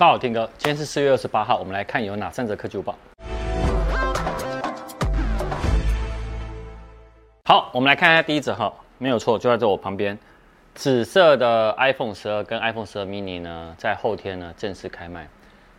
[0.00, 2.96] 大家好，天哥，今天是四月二十八号，我们来看有哪三则科技午报。
[7.44, 10.18] 好，我们来看一下第一则哈，没有错，就在这我旁边，
[10.74, 15.28] 紫色的 iPhone 十二跟 iPhone 十二 mini 呢，在后天呢正式开卖。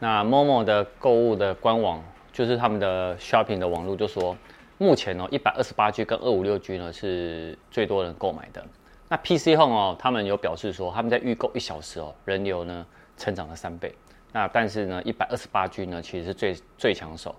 [0.00, 4.36] 那 Momo 的购物的官网，就是他们的 Shopping 的网络，就说
[4.78, 8.64] 目前哦，一百二十八 G 跟二五六 G 呢是最多人购买的。
[9.08, 12.84] 那 PC Home 哦，他们有表示说，他们在预购一小时哦，人流呢
[13.18, 13.94] 成长了三倍。
[14.32, 17.34] 那但是呢，一百二十八 G 呢，其实是最最抢手。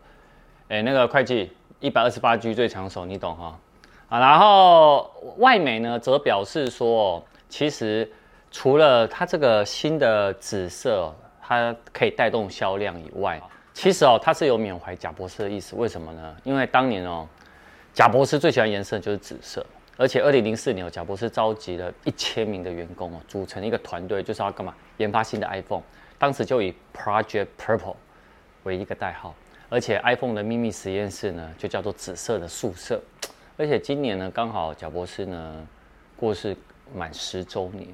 [0.67, 3.59] 哎，那个会计，一百二十八 G 最抢手，你懂哈？
[4.09, 8.11] 啊，然后外媒呢则表示说，其实
[8.51, 13.39] 除了它这个新的紫色，它可以带动销量以外，
[13.73, 15.75] 其实哦，它是有缅怀贾博士的意思。
[15.75, 16.35] 为什么呢？
[16.43, 17.27] 因为当年哦，
[17.93, 19.65] 贾博士最喜欢颜色就是紫色，
[19.99, 24.73] 而且二零零四年哦，贾伯斯召集了一千名的员工哦，组成一个团队，就是要干嘛？
[24.95, 25.83] 研发新的 iPhone。
[26.17, 27.97] 当时就以 Project Purple
[28.63, 29.35] 为一个代号，
[29.67, 33.01] 而且 iPhone 的秘密实验室呢，就叫做紫色的宿舍。
[33.57, 35.67] 而且今年呢，刚好贾伯斯呢
[36.15, 36.55] 过世
[36.95, 37.89] 满十周年，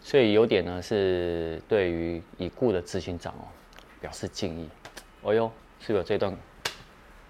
[0.00, 3.42] 所以有点呢是对于已故的执行长哦
[4.00, 4.68] 表示敬意。
[5.22, 5.50] 哦哟，
[5.80, 6.32] 是有这段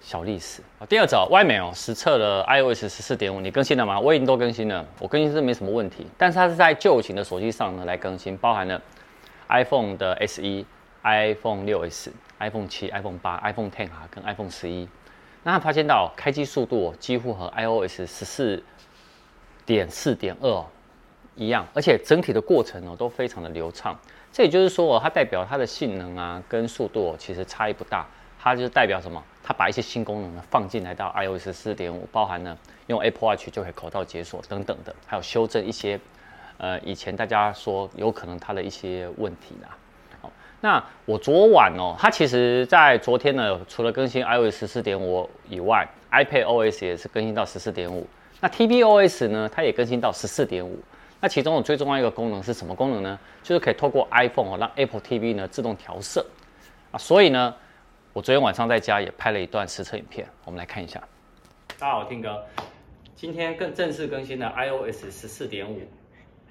[0.00, 0.86] 小历史啊。
[0.86, 3.98] 第二则，外媒哦实测了 iOS 十四点五，你更新了吗？
[3.98, 8.80] 我已经都更新了，我更新是没什么问题，但是它是在旧型的手机上呢来更新，包含了。
[9.50, 10.66] iPhone 的 SE、
[11.02, 14.86] iPhone 6s、iPhone 7、iPhone 8、iPhone X 啊，跟 iPhone 11，
[15.42, 18.62] 那他发现到开机速度几乎和 iOS 十四
[19.64, 20.64] 点四点二
[21.34, 23.98] 一样，而且整体的过程哦都非常的流畅。
[24.30, 28.06] 这也就是说哦，它代表它的性能啊跟速度其实差异不大。
[28.38, 29.22] 它就代表什么？
[29.42, 35.98] 它把一些新功能呢放进来到 iOS 四点五，包含呢用 Apple Watch 就可以口罩解锁等等的，还有修正一些。
[36.60, 39.68] 呃，以前大家说有可能它的一些问题啦。
[40.20, 40.28] 好，
[40.60, 48.04] 那我昨晚哦，它其实在昨天呢，除了更新 iOS 十四点五以外，iPad OS 也是更新到十四点五。
[48.40, 50.80] 那 tvOS 呢，它也更新到十四点五。
[51.20, 53.18] 那其中我最重要一个功能是什么功能呢？
[53.44, 56.26] 就是可以透过 iPhone 哦，让 Apple TV 呢自动调色
[56.90, 56.98] 啊。
[56.98, 57.54] 所以呢，
[58.18, 61.00] 我昨天晚上在家也拍了一段实测影片，我们来看一下。
[61.78, 62.44] 大家好，我 Tim 哥，
[63.14, 65.82] 今天更正式更新的 iOS 十四点五。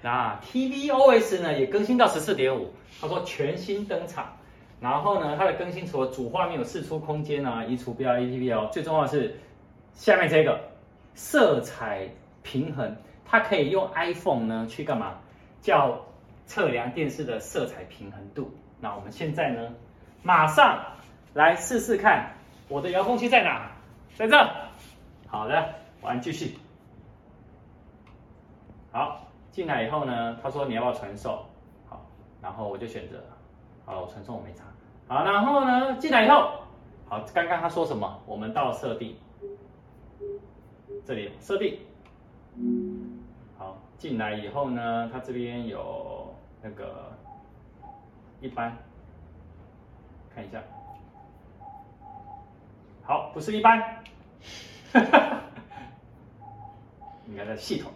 [0.00, 4.34] 那 tvOS 呢也更新到十四点五，他说全新登场，
[4.80, 9.38] 然后呢它的更新除了主画面有四出空间啊，移除 BLE/TPL，最重要的是
[9.92, 10.70] 下面这个
[11.14, 12.08] 色彩
[12.42, 12.96] 平衡，
[13.26, 15.18] 它可以用 iPhone 呢去干嘛？
[15.60, 16.06] 叫
[16.46, 18.50] 测量电视的色彩平衡度。
[18.80, 19.74] 那我们现在呢
[20.22, 20.82] 马上
[21.38, 22.32] 来试试看，
[22.68, 23.70] 我的遥控器在哪？
[24.16, 24.36] 在这。
[25.28, 26.58] 好的，我们继续。
[28.90, 29.20] 好。
[29.52, 31.32] 进来以后呢，他说你要不要传送？
[31.88, 32.04] 好，
[32.40, 33.22] 然后我就选择，
[33.84, 34.64] 好，我传送我没查。
[35.08, 36.60] 好，然后呢，进来以后，
[37.08, 38.20] 好，刚刚他说什么？
[38.26, 39.16] 我们到设定，
[41.04, 41.78] 这里设定，
[43.56, 46.32] 好，进来以后呢，他这边有
[46.62, 47.12] 那个
[48.40, 48.76] 一般，
[50.32, 50.62] 看一下，
[53.08, 54.04] 好，不是一般，
[57.26, 57.90] 应该在系统，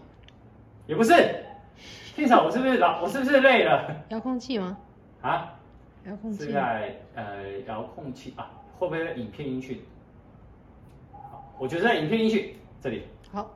[0.87, 1.13] 也不是。
[2.17, 3.03] 天嫂，我是不是老？
[3.03, 3.95] 我是不是累了？
[4.09, 4.79] 遥控器吗？
[5.21, 5.53] 啊？
[6.07, 6.45] 遥控器。
[6.45, 8.51] 是在呃遥控器啊？
[8.79, 9.83] 会不会在影片音讯？
[11.13, 13.03] 好，我觉得在影片音讯这里。
[13.31, 13.51] 好，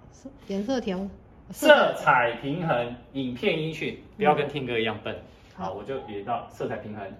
[0.48, 1.08] 颜色调。
[1.52, 5.14] 色彩平衡，影片音讯，不要跟听歌一样笨。
[5.14, 7.10] 嗯、好，我就移到色彩平衡。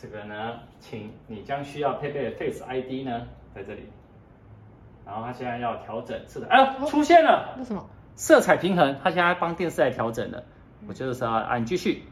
[0.00, 3.82] 好，这个呢，请你将需要配备的 Face ID 呢，在这里。
[5.04, 7.54] 然后它现在要调整色彩，哎呦，出现了。
[7.58, 7.88] 为什么？
[8.14, 10.44] 色彩平衡，它现在帮电视来调整了。
[10.88, 12.04] 我就是说啊，你继续，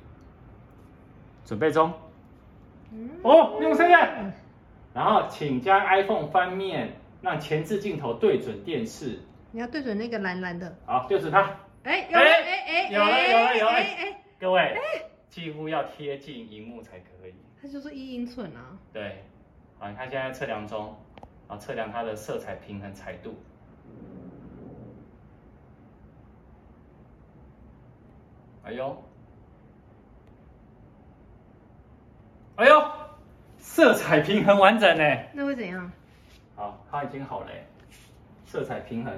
[1.45, 1.93] 准备中。
[3.23, 3.97] 哦，用声音。
[4.95, 9.21] 然后，请将 iPhone 翻面，让前置镜头对准电视。
[9.51, 10.77] 你要对准那个蓝蓝的。
[10.87, 11.57] 好，对准它。
[11.85, 13.73] 哎，有了，哎哎，有了，有了，有了。
[13.73, 14.77] 哎，各位，
[15.39, 17.35] 几乎要贴近荧幕才可以。
[17.63, 18.77] 它就是一英寸啊。
[18.93, 19.23] 对。
[19.79, 20.97] 好，你看现在测量中，
[21.49, 23.37] 然后测量它的色彩平衡彩度。
[28.65, 29.01] 哎呦，
[32.57, 32.93] 哎呦，
[33.59, 35.05] 色彩平衡完整呢？
[35.33, 35.93] 那会怎样？
[36.57, 37.53] 好，它已经好了，
[38.45, 39.15] 色彩平衡，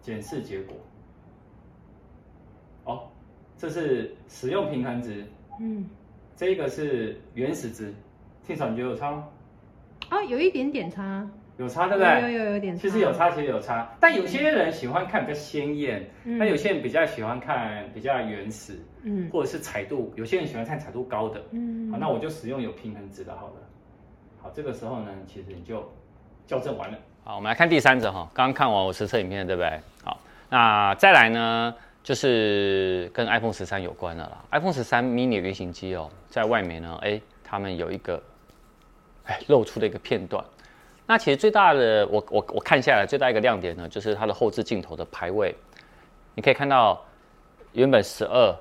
[0.00, 0.76] 检视结果。
[3.56, 5.24] 哦，这是使用平衡值。
[5.60, 5.88] 嗯，
[6.36, 7.92] 这个是原始值。
[8.46, 9.24] 天嫂，你觉得有差吗？
[10.10, 11.28] 哦，有一点点差。
[11.58, 12.20] 有差对不对？
[12.20, 12.82] 有有有，有点差。
[12.82, 13.90] 其实有差，其实有差。
[13.98, 20.12] 但有些人喜欢看比较鲜艳，那、嗯、有些人比较喜欢看比较原始，嗯，或者是彩度。
[20.16, 23.54] 有些人喜欢看彩度高的，嗯，好，那我就使用有平衡值的，好了。
[24.42, 25.90] 好，这个时候呢，其实你就
[26.46, 26.98] 校正完了。
[27.24, 29.80] 好，我们来看第三者哈，刚刚看完我实测影片，对不对？
[30.04, 30.20] 好，
[30.50, 31.74] 那再来呢，
[32.06, 34.44] 就是跟 iPhone 十三有关的啦。
[34.52, 38.22] iPhone 十三 mini 原型机哦，在外面呢，哎，他们有一个，
[39.24, 40.44] 哎，露出的一个片段。
[41.04, 45.52] 那其实最大的，我我我看下来最大一个亮点呢，就是它的后置镜头的排位。
[46.36, 47.04] 你可以看到，
[47.72, 48.56] 原本十二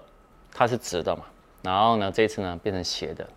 [0.51, 1.25] 它是直的嘛，
[1.61, 3.29] 然后呢这次呢变成斜的。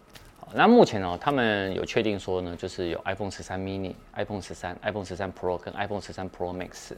[0.55, 6.93] 那目前呢，他们有确定说呢，就是有 iPhone 十三 mini、iPhone 十三、iPhone 十三 Pro 跟 iPhone 十三 Pro Max。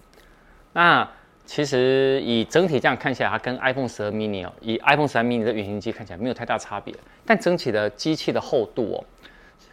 [0.73, 1.11] 那
[1.51, 6.95] 其实以整体这样看起来，它跟 iPhone 十二 mini 哦，以 iPhone 十二 mini 的原型机看起来没有太大差别，
[7.27, 9.05] 但整体的机器的厚度哦。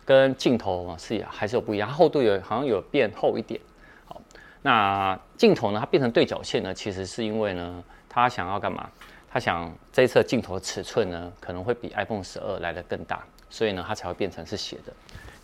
[0.04, 3.62] 跟镜头啊是还是有不一样，厚度有好像有变厚一点。
[4.06, 4.20] 好，
[4.64, 8.90] 那镜头呢，它变成对角线呢，其实是因为呢，它想要干嘛？
[9.30, 14.92] 它想这一侧镜头的尺寸呢，可能会比 iPhone 十二来得更大，所以呢，它才会变成是斜的。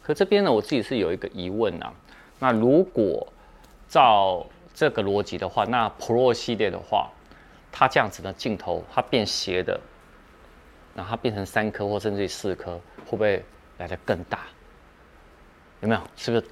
[0.02, 1.94] 可这边呢，我自己是有一个疑问啊。
[2.40, 3.28] 那如果
[3.88, 4.44] 照
[4.74, 7.10] 这个逻辑的话，那 Pro 系列的话，
[7.72, 9.80] 它这样子的镜头它变斜的，
[10.94, 12.74] 那它变成三颗或甚至于四颗，
[13.06, 13.44] 会不会？
[13.80, 14.42] 来得更大，
[15.82, 16.02] 有没有？
[16.16, 16.46] 是不是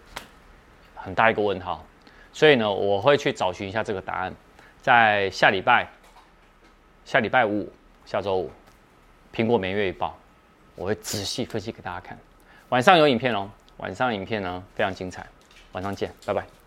[0.95, 1.85] 很大一个问号？
[2.33, 4.33] 所以呢，我会去找寻一下这个答案，
[4.81, 5.87] 在下礼拜，
[7.05, 7.71] 下礼拜五，
[8.05, 8.51] 下周五，
[9.31, 10.17] 苹果每月一报，
[10.75, 12.17] 我会仔细分析给大家看。
[12.69, 13.47] 晚上有影片哦，
[13.77, 15.25] 晚上影片呢非常精彩，
[15.73, 16.61] 晚上见，拜拜。